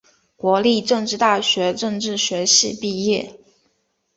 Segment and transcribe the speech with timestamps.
[0.35, 3.37] 国立政治大学政治学系毕业。